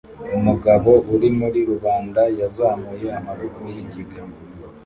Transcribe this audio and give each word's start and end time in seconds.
Umugabo 0.37 0.91
uri 1.13 1.29
muri 1.39 1.59
rubanda 1.69 2.21
yazamuye 2.39 3.07
amaboko 3.19 3.57
yinginga 3.71 4.19